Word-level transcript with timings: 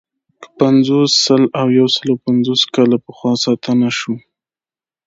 که 0.41 0.49
پنځوس، 0.59 1.11
سل 1.25 1.43
او 1.59 1.67
یو 1.79 1.87
سلو 1.95 2.13
پنځوس 2.25 2.61
کاله 2.75 2.97
پخوا 3.05 3.31
ستانه 3.43 3.89
شو. 3.97 4.13